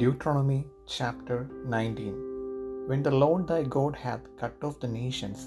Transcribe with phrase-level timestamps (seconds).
[0.00, 0.58] Deuteronomy
[0.94, 1.36] chapter
[1.74, 2.14] 19
[2.88, 5.40] When the Lord thy God hath cut off the nations,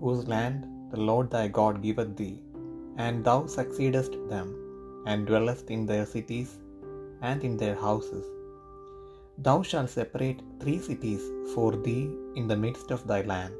[0.00, 0.60] whose land
[0.92, 2.38] the Lord thy God giveth thee,
[3.04, 4.48] and thou succeedest them,
[5.08, 6.52] and dwellest in their cities
[7.30, 8.26] and in their houses,
[9.46, 12.04] thou shalt separate three cities for thee
[12.40, 13.56] in the midst of thy land,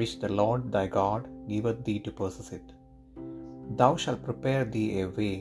[0.00, 2.68] which the Lord thy God giveth thee to possess it.
[3.82, 5.36] Thou shalt prepare thee a way,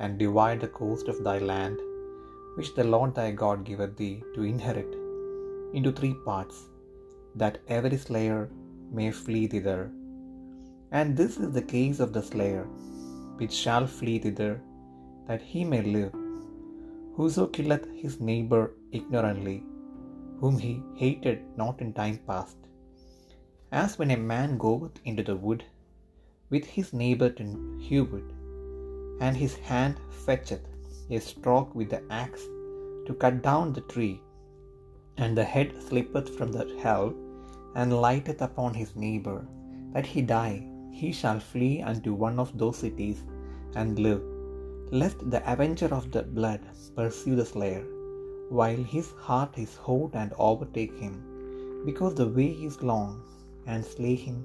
[0.00, 1.78] and divide the coast of thy land
[2.56, 4.92] which the Lord thy God giveth thee to inherit,
[5.76, 6.58] into three parts,
[7.40, 8.42] that every slayer
[8.98, 9.82] may flee thither.
[10.98, 12.64] And this is the case of the slayer,
[13.40, 14.54] which shall flee thither,
[15.28, 16.14] that he may live.
[17.16, 18.64] Whoso killeth his neighbour
[18.98, 19.58] ignorantly,
[20.40, 22.58] whom he hated not in time past.
[23.82, 25.62] As when a man goeth into the wood
[26.52, 27.44] with his neighbour to
[27.86, 28.28] hew wood,
[29.24, 30.66] and his hand fetcheth
[31.10, 32.44] a stroke with the axe
[33.06, 34.20] to cut down the tree,
[35.18, 37.14] and the head slippeth from the helve,
[37.74, 39.46] and lighteth upon his neighbour,
[39.92, 40.66] that he die,
[41.00, 43.22] he shall flee unto one of those cities,
[43.74, 44.22] and live,
[44.90, 46.60] lest the avenger of the blood
[46.96, 47.84] pursue the slayer,
[48.58, 51.14] while his heart is hot and overtake him,
[51.88, 53.22] because the way is long,
[53.66, 54.38] and slay him,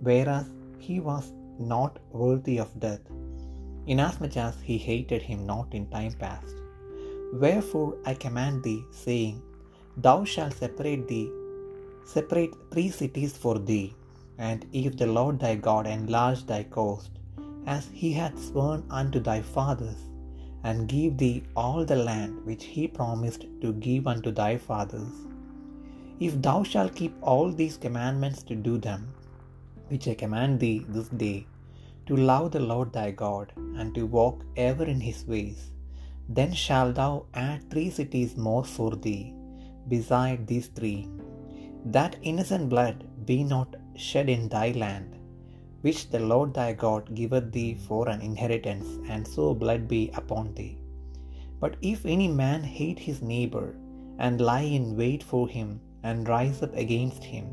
[0.00, 3.06] whereas he was not worthy of death
[3.86, 6.54] inasmuch as he hated him not in time past.
[7.32, 9.42] Wherefore I command thee, saying,
[9.96, 11.30] Thou shalt separate thee,
[12.04, 13.94] separate three cities for thee,
[14.38, 17.10] and if the Lord thy God enlarge thy coast,
[17.66, 20.00] as he hath sworn unto thy fathers,
[20.64, 25.12] and give thee all the land which he promised to give unto thy fathers,
[26.20, 29.12] if thou shalt keep all these commandments to do them,
[29.88, 31.46] which I command thee this day,
[32.12, 35.60] to love the Lord thy God, and to walk ever in his ways,
[36.36, 37.12] then shalt thou
[37.48, 39.22] add three cities more for thee,
[39.92, 41.00] beside these three,
[41.96, 42.98] that innocent blood
[43.30, 43.70] be not
[44.06, 45.10] shed in thy land,
[45.86, 50.48] which the Lord thy God giveth thee for an inheritance, and so blood be upon
[50.58, 50.74] thee.
[51.62, 53.68] But if any man hate his neighbour,
[54.24, 55.70] and lie in wait for him,
[56.08, 57.46] and rise up against him,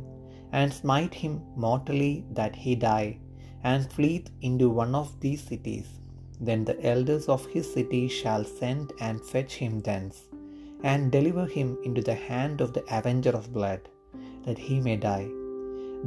[0.59, 3.09] and smite him mortally that he die,
[3.64, 5.88] and fleeth into one of these cities,
[6.40, 10.18] then the elders of his city shall send and fetch him thence,
[10.84, 13.81] and deliver him into the hand of the avenger of blood,
[14.46, 15.28] that he may die.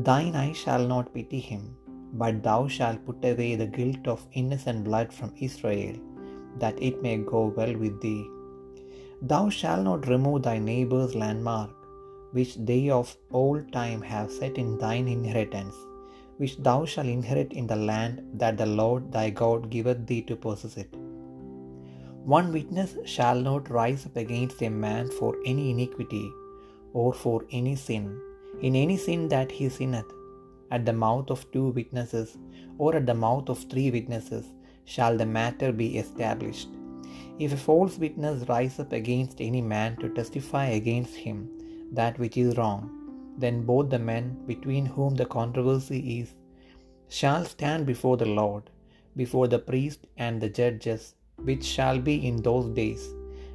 [0.08, 1.76] Thine eye shall not pity him,
[2.14, 5.96] but thou shalt put away the guilt of innocent blood from Israel,
[6.58, 8.24] that it may go well with thee.
[9.20, 11.70] Thou shalt not remove thy neighbour's landmark,
[12.32, 15.76] which they of old time have set in thine inheritance
[16.38, 20.36] which thou shalt inherit in the land that the Lord thy God giveth thee to
[20.36, 20.94] possess it.
[22.24, 26.30] One witness shall not rise up against a man for any iniquity,
[26.92, 28.20] or for any sin,
[28.60, 30.06] in any sin that he sinneth.
[30.70, 32.38] At the mouth of two witnesses,
[32.78, 34.46] or at the mouth of three witnesses,
[34.84, 36.68] shall the matter be established.
[37.38, 41.50] If a false witness rise up against any man to testify against him
[41.92, 43.01] that which is wrong,
[43.38, 46.34] then both the men between whom the controversy is
[47.08, 48.70] shall stand before the Lord,
[49.16, 53.08] before the priest and the judges, which shall be in those days.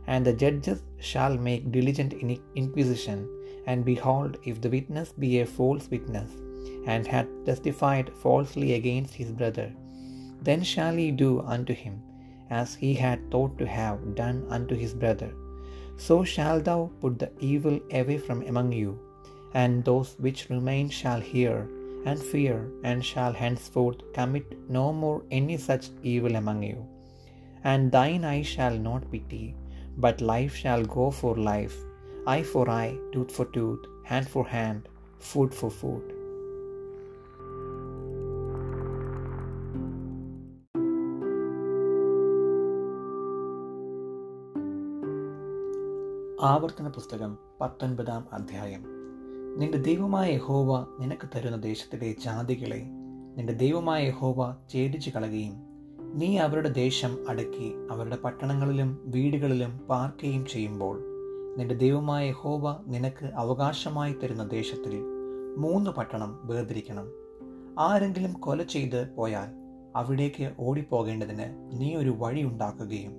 [0.08, 2.14] And the judges shall make diligent
[2.56, 3.28] inquisition,
[3.66, 6.32] and behold, if the witness be a false witness,
[6.86, 9.74] and hath testified falsely against his brother,
[10.42, 12.02] then shall he do unto him
[12.50, 15.34] as he had thought to have done unto his brother.
[15.98, 19.00] So shalt thou put the evil away from among you
[19.55, 21.69] and those which remain shall hear
[22.05, 26.87] and fear, and shall henceforth commit no more any such evil among you.
[27.65, 29.55] And thine eye shall not pity,
[29.99, 31.77] but life shall go for life,
[32.27, 34.89] eye for eye, tooth for tooth, hand for hand,
[35.19, 36.03] food for food.
[46.51, 48.83] ആവർത്തന പുസ്തകം പത്തൊൻപതാം അധ്യായം
[49.60, 52.82] നിന്റെ ദൈവമായ ഹോവ നിനക്ക് തരുന്ന ദേശത്തിലെ ജാതികളെ
[53.38, 55.56] നിന്റെ ദൈവമായ ഹോവ ഛേദിച്ചു കളയുകയും
[56.16, 61.04] നീ അവരുടെ ദേശം അടക്കി അവരുടെ പട്ടണങ്ങളിലും വീടുകളിലും പാർക്കുകയും ചെയ്യുമ്പോൾ
[61.58, 65.02] നിന്റെ ദൈവമായ ഹോവ നിനക്ക് അവകാശമായി തരുന്ന ദേശത്തിൽ
[65.58, 67.08] മൂന്ന് പട്ടണം വേർതിരിക്കണം.
[67.80, 69.50] ആരെങ്കിലും കൊല ചെയ്ത് പോയാൽ
[69.96, 71.48] അവിടേക്ക് ഓടിപ്പോകേണ്ടതിന്
[71.82, 73.14] നീ ഒരു വഴി ഉണ്ടാക്കുകയും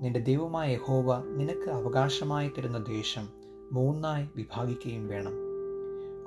[0.00, 3.28] നിന്റെ ദൈവമായ ഹോവ നിനക്ക് അവകാശമായി തരുന്ന ദേശം
[3.72, 5.47] മൂന്നായി വിഭാഗിക്കുകയും വേണം.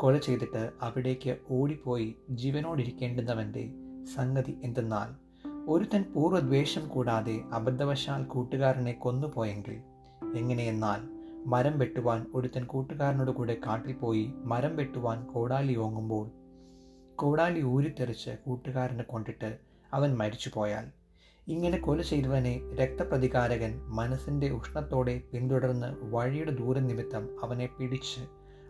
[0.01, 3.63] കൊല ചെയ്തിട്ട് അവിടേക്ക് ഓടിപ്പോയി ജീവനോടിരിക്കേണ്ടുന്നവന്റെ
[4.15, 5.09] സംഗതി എന്തെന്നാൽ
[5.67, 9.77] ഒരുത്തൻ പൂർവദ്വേഷം കൂടാതെ അബദ്ധവശാൽ കൂട്ടുകാരനെ കൊന്നുപോയെങ്കിൽ
[10.35, 11.01] എങ്ങനെയെന്നാൽ
[11.45, 16.25] മരം വെട്ടുവാൻ ഒരുത്തൻ കൂട്ടുകാരനോട് കൂടെ കാട്ടിൽ പോയി മരം വെട്ടുവാൻ കോടാലി ഓങ്ങുമ്പോൾ
[17.15, 19.51] കോടാലി ഊരിത്തെറിച്ച് കൂട്ടുകാരനെ കൊണ്ടിട്ട്
[19.93, 20.85] അവൻ മരിച്ചുപോയാൽ
[21.47, 28.21] ഇങ്ങനെ കൊല ചെയ്തവനെ രക്തപ്രതികാരകൻ മനസ്സിന്റെ ഉഷ്ണത്തോടെ പിന്തുടർന്ന് വഴിയുടെ ദൂരനിമിത്തം അവനെ പിടിച്ച്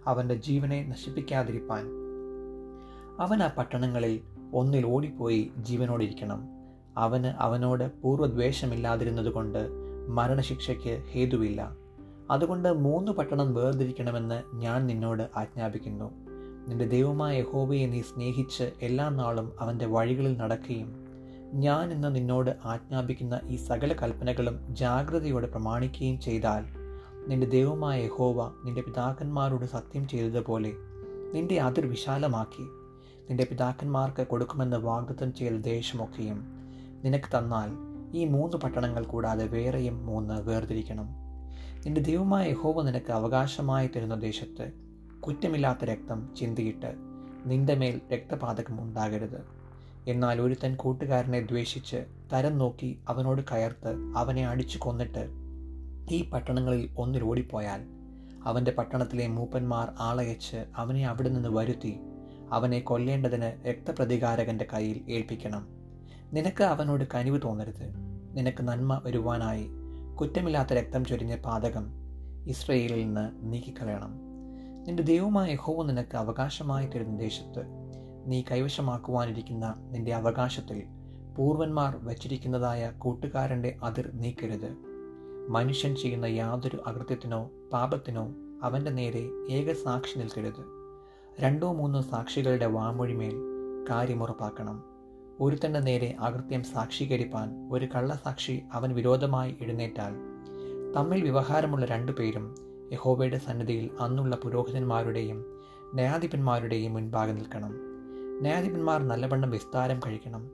[0.07, 1.86] അവന്റെ ജീവനെ നശിപ്പിക്കാതിരിപ്പാൻ.
[3.19, 4.19] അവൻ ആ പട്ടണങ്ങളിൽ
[4.53, 6.44] ഒന്നിൽ ഓടിപ്പോയി ജീവനോടിരിക്കണം.
[6.98, 9.69] അവന് അവനോട് പൂർവദ്വേഷമില്ലാതിരുന്നതുകൊണ്ട്
[10.07, 11.75] മരണശിക്ഷയ്ക്ക് ഹേതുവില്ല.
[12.31, 16.12] അതുകൊണ്ട് മൂന്ന് പട്ടണം വേർതിരിക്കണമെന്ന് ഞാൻ നിന്നോട് ആജ്ഞാപിക്കുന്നു.
[16.68, 21.12] നിന്റെ ദൈവമായ യഹോബയെ നീ സ്നേഹിച്ച് എല്ലാ നാളും അവന്റെ വഴികളിൽ നടക്കുകയും
[21.54, 26.81] ഞാൻ ഇന്ന് നിന്നോട് ആജ്ഞാപിക്കുന്ന ഈ സകല കൽപ്പനകളും ജാഗ്രതയോടെ പ്രമാണിക്കുകയും ചെയ്താൽ
[27.27, 30.73] നിന്റെ ദൈവമായ യഹോവ നിന്റെ പിതാക്കന്മാരോട് സത്യം ചെയ്തതുപോലെ
[31.33, 32.63] നിന്റെ അതിർ വിശാലമാക്കി.
[33.29, 36.44] നിന്റെ പിതാക്കന്മാർക്ക് കൊടുക്കുമെന്ന് വാഗ്ദത്തം ചെയ്ത ദേശമൊക്കെയും
[37.03, 37.69] നിനക്ക് തന്നാൽ
[38.18, 41.06] ഈ മൂന്ന് പട്ടണങ്ങൾ കൂടാതെ വേറെയും മൂന്ന് വേർതിരിക്കണം.
[41.85, 44.71] നിന്റെ ദൈവമായ യഹോവ നിനക്ക് അവകാശമായി തരുന്ന ദേശത്ത്
[45.19, 46.95] കുറ്റമില്ലാത്ത രക്തം ചിന്തിയിട്ട്
[47.45, 49.44] നിന്റെ മേൽ രക്തപാതകം ഉണ്ടാകരുത്.
[50.07, 55.40] എന്നാൽ ഒരുത്തൻ കൂട്ടുകാരനെ ദ്വേഷിച്ച് തരം നോക്കി അവനോട് കയർത്ത് അവനെ അടിച്ചു കൊന്നിട്ട്
[56.11, 57.81] ഈ പട്ടണങ്ങളിൽ ഒന്നിലോടിപ്പോയാൽ
[58.45, 61.99] അവന്റെ പട്ടണത്തിലെ മൂപ്പന്മാർ ആളയച്ച് അവനെ അവിടെ നിന്ന് വരുത്തി
[62.51, 65.67] അവനെ കൊല്ലേണ്ടതിന് രക്തപ്രതികാരകന്റെ കയ്യിൽ ഏൽപ്പിക്കണം.
[66.33, 67.93] നിനക്ക് അവനോട് കനിവ് തോന്നരുത്.
[68.33, 69.69] നിനക്ക് നന്മ വരുവാനായി
[70.19, 71.87] കുറ്റമില്ലാത്ത രക്തം ചൊരിഞ്ഞ പാതകം
[72.47, 74.11] ഇസ്രയേലിൽ നിന്ന് നീക്കിക്കളയണം.
[74.87, 77.63] നിന്റെ ദൈവമായ യഹോവ നിനക്ക് അവകാശമായി തരുന്ന ദേശത്ത്
[78.25, 80.83] നീ കൈവശമാക്കുവാനിരിക്കുന്ന നിന്റെ അവകാശത്തിൽ
[81.37, 84.90] പൂർവന്മാർ വച്ചിരിക്കുന്നതായ കൂട്ടുകാരന്റെ അതിർ നീക്കരുത്.
[85.51, 88.33] മനുഷ്യൻ ചെയ്യുന്ന യാതൊരു അകൃത്യത്തിനോ പാപത്തിനോ
[88.63, 90.63] അവന്റെ നേരെ ഏക സാക്ഷി നിൽക്കരുത്.
[91.39, 93.36] രണ്ടോ മൂന്നോ സാക്ഷികളുടെ വാമൊഴിമേൽ
[93.89, 94.83] കാര്യമുറപ്പാക്കണം
[95.39, 100.13] ഒരുത്തന്റെ നേരെ അകൃത്യം സാക്ഷീകരിപ്പാൻ ഒരു കള്ളസാക്ഷി അവൻ വിരോധമായി എഴുന്നേറ്റാൽ
[100.95, 102.56] തമ്മിൽ വ്യവഹാരമുള്ള രണ്ടു പേരും
[102.94, 105.45] യഹോബയുടെ സന്നിധിയിൽ അന്നുള്ള പുരോഹിതന്മാരുടെയും
[105.94, 107.74] ന്യായാധിപന്മാരുടെയും മുൻപാകെ നിൽക്കണം.
[108.42, 110.51] ന്യായാധിപന്മാർ നല്ലവണ്ണം വിസ്താരം കഴിക്കണം.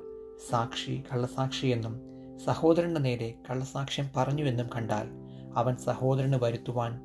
[0.49, 5.07] സാക്ഷി കള്ളസാക്ഷി എന്നും സഹോദരന്റെ നേരെ കള്ളസാക്ഷ്യം പറഞ്ഞുവെന്നും കണ്ടാൽ
[5.55, 7.01] അവൻ സഹോദരന് വരുത്തുവാൻ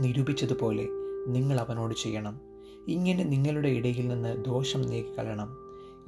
[0.00, 0.86] നിരൂപിച്ചതുപോലെ
[1.26, 2.40] നിങ്ങൾ അവനോട് ചെയ്യണം.
[2.88, 5.56] ഇങ്ങനെ നിങ്ങളുടെ ഇടയിൽ നിന്ന് ദോഷം നീക്കിക്കളയണം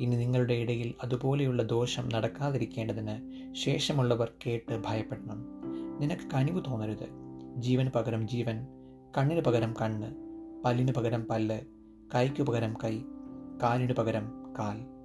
[0.01, 5.47] ഇനി നിങ്ങളുടെ ഇടയിൽ അതുപോലെയുള്ള ദോഷം നടക്കാതിരിക്കേണ്ടതിന് ശേഷമുള്ളവർ കേട്ട് ഭയപ്പെടണം.
[6.01, 7.09] നിനക്ക് കനിവ് തോന്നരുത്.
[7.57, 8.67] ജീവന് പകരം ജീവൻ
[9.19, 10.15] കണ്ണിന് പകരം കണ്ണ്
[10.65, 11.61] പല്ലിന് പകരം പല്ല്
[12.15, 12.99] കൈക്ക് പകരം കൈ
[13.63, 14.96] കാലിന് പകരം കാൽ.